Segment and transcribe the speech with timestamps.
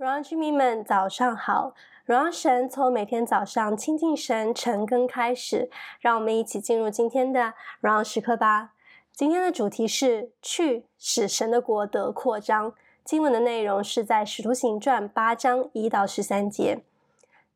[0.00, 1.74] 荣耀居民们，早上好！
[2.06, 5.68] 荣耀神从每天早上亲近神晨更开始，
[6.00, 8.70] 让我们一起进入今天的荣耀时刻吧。
[9.12, 12.72] 今天的主题是去使神的国得扩张。
[13.04, 16.82] 经文的内容是在《使徒行传》八章一到十三节。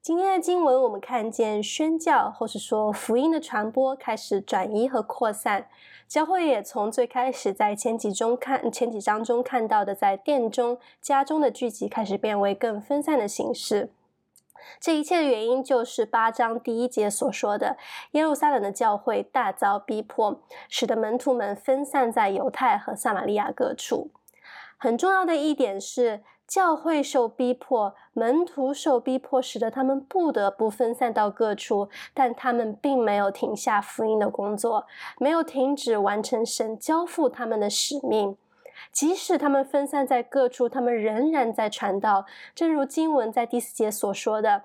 [0.05, 5.67] 今天的经文，我们看见宣教，或是说福音的传播开始转移和扩散。
[6.07, 13.89] 教会也从最开始在前几中看前几章中看到的，在殿中、家中的聚集，开始变为更分散的形式。
[14.79, 17.79] 这一切的原因，就是八章第一节所说的：
[18.11, 24.11] 耶路撒冷的教会大遭逼迫，使得门徒们分散在犹太和撒玛利亚各处。
[24.77, 34.87] 很重要的一点是，教会受逼迫，门徒受逼迫，使得他们不得不分散到各处，但他们并没有停下福音的工作，
[35.19, 38.37] 没有停止完成神交付他们的使命。
[38.93, 42.27] 即使他们分散在各处，他们仍然在传道。
[42.55, 44.65] 正如经文在第四节所说的，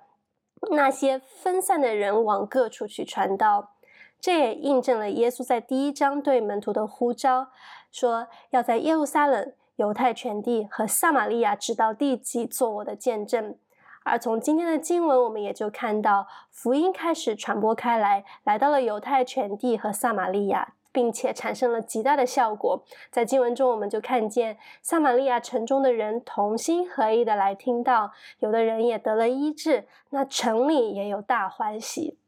[0.71, 3.71] 那些分散的人往各处去传道。
[4.19, 7.47] 这也印证了耶稣在第一章对门徒的呼召，
[7.91, 9.53] 说要在耶路撒冷。
[9.79, 13.55] 犹太全地和撒玛利亚直到地极做我的见证，
[14.03, 22.83] 而从今天的经文，我们也就看到福音开始传播开来，来到了犹太全地和撒玛利亚，并且产生了极大的效果。
[23.09, 32.18] 在经文中，我们就看见撒玛利亚城中的人同心合意的来听到，有的人也得了医治，那城里也有大欢喜。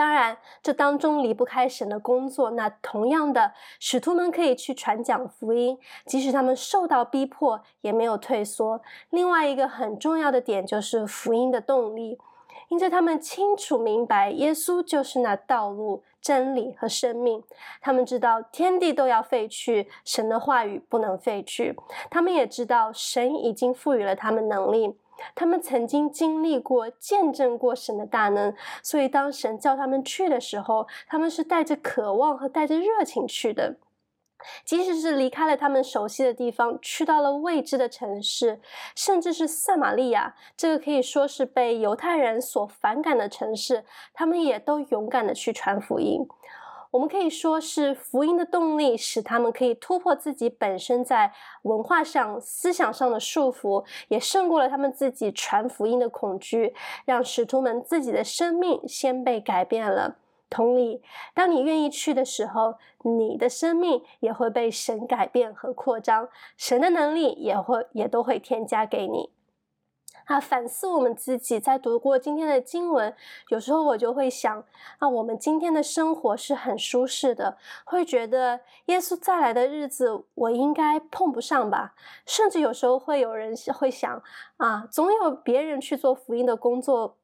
[0.00, 2.52] 当然，这当中离不开神的工作。
[2.52, 8.80] 那同样的，使徒们可以去传讲福音，即使他们受到逼迫，也没有退缩。
[9.10, 12.16] 另外一个很重要的点就是福音的动力，
[12.70, 17.42] 因着他们清楚明白耶稣就是那道路、真理和生命。
[17.80, 21.76] 他们知道天地都要废去，神的话语不能废去。
[22.08, 24.96] 他们也知道神已经赋予了他们能力。
[25.34, 33.76] 他们曾经经历过、见证过神的大能，所以当神叫他们去的时候，他们是带着渴望和带着热情去的。
[34.64, 38.60] 即使是离开了他们熟悉的地方，去到了未知的城市，
[38.94, 46.26] 甚至是撒玛利亚，这个可以说是被犹太人所反感的城市，他们也都勇敢的去传福音。
[46.92, 56.74] 我们可以说是福音的动力，使他们可以突破自己本身在文化上、思想上的束缚，也胜过了他们自己传福音的恐惧，
[57.04, 60.16] 让使徒们自己的生命先被改变了。
[60.50, 61.00] 同理，
[61.32, 62.74] 当你愿意去的时候，
[63.04, 69.30] 你的生命也会被神改变和扩张，神的能力也会也都会添加给你。
[70.26, 73.12] 啊，反思我们自己，在读过今天的经文，
[73.48, 74.64] 有时候我就会想，
[74.98, 81.94] 啊，我们今天的生活是很舒适的，会觉得耶稣再来的日子，我应该碰不上吧？
[82.26, 84.22] 甚至有时候会有人会想，
[84.58, 87.16] 啊，总有别人去做福音的工作，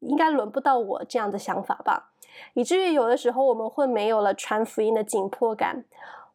[0.00, 2.10] 应该轮不到我这样的想法吧？
[2.54, 5.84] 以至于有的时候我们会没有了传福音的紧迫感。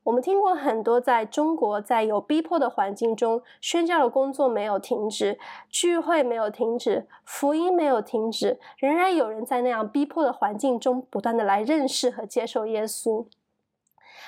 [0.04, 13.26] 我们听过很多，在中国在有逼迫的环境中，宣教的工作没有停止，聚会没有停止，福音没有停止，仍然有人在那样逼迫的环境中不断的来认识和接受耶稣。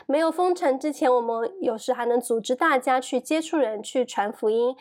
[0.07, 4.77] 没有封城之前，我们有时还能组织大家去接触人，去传福音。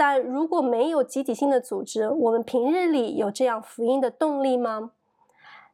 [0.00, 4.92] 但如果没有集体性的组织，我们平日里有这样福音的动力吗？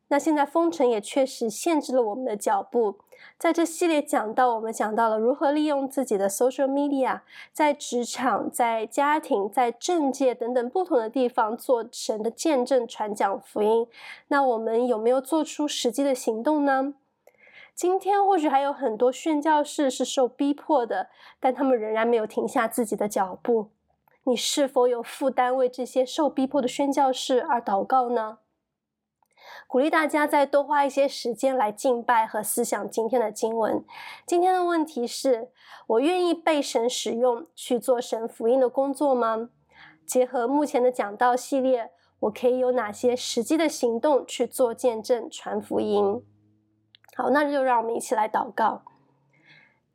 [0.08, 2.96] 那现在封城也确实限制了我们的脚步。
[3.38, 7.20] 在这系列讲到，我们讲到了如何利用自己的 social media，
[7.52, 13.86] 在职场、在家庭、在政界等等不同的地方做神的见证、传讲福音。
[14.26, 16.94] 那我们有没有做出实际的行动呢？
[17.76, 23.68] 今天或许还有很多宣教士是受逼迫的，但他们仍然没有停下自己的脚步。
[24.28, 28.38] 你是否有负担为这些受逼迫的宣教士而祷告呢？
[29.68, 33.84] 鼓励大家再多花一些时间来敬拜和思想今天的经文。
[34.26, 35.50] 今天的问题是：
[35.86, 39.50] 我愿意被神使用去做神福音的工作吗？
[40.04, 46.24] 结合目前的讲道系列，我可以有哪些实际的行动去做见证、传福音？
[47.16, 48.82] 好，那就让我们一起来祷告。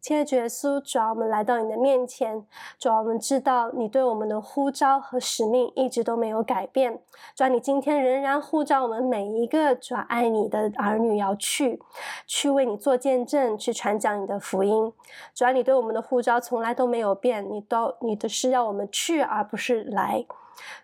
[0.01, 2.44] 亲爱的主耶稣，主啊，我们来到你的面前，
[2.80, 7.00] 主啊，我们知道你对我们的呼召和使命一直都没有改变。
[7.36, 11.80] 主啊，你今天仍然呼召我们每一个主啊爱你的儿女要去，
[12.25, 14.92] 去为你做见证，去传讲你的福音。
[15.36, 20.25] 主啊，你对我们的呼召从来都没有变，你都你的是要我们去，而不是来。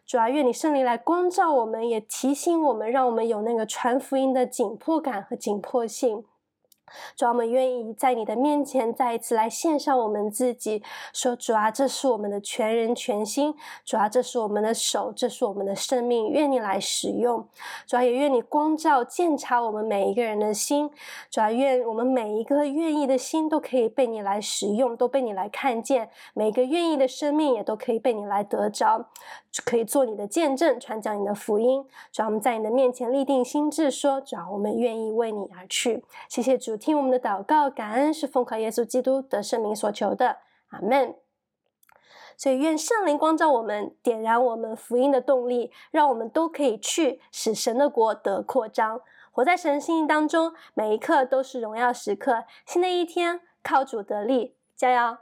[0.06, 6.24] 主啊，愿你圣灵来光照我们，也提醒我们，让我们有那个传福音的紧迫感和紧迫性。
[7.16, 10.81] 主啊，我们愿意在你的面前再一次来献上我们自己，
[11.13, 13.54] 说主啊，这是我们的全人全心，
[13.84, 17.48] 主啊，这是我们的手，这是我们的生命，愿你来使用。
[17.86, 20.89] 主啊，也愿你光照鉴察我们每一个人的心，
[21.30, 29.10] 主啊，愿我们每一个愿意的心都可以被你来使用，都被你来看见，每个愿意的生命也都可以被你来得着，
[29.66, 31.83] 可以做你的见证，传讲你的福音。
[32.13, 36.01] 主啊，我们在你的面前立定心志，说主啊，我们愿意为你而去。
[36.30, 36.77] 谢谢主。
[36.78, 40.38] 听我们的祷告，感恩是奉靠耶稣基督的圣名所求的，
[40.70, 41.16] 阿门。
[42.36, 49.02] 所以愿圣灵光照我们，点燃我们福音的动力，让我们都可以去使神的国得扩张，
[49.32, 52.46] 活在神心意当中，每一刻都是荣耀时刻。
[52.66, 55.18] 新的一天，靠主得力，加油！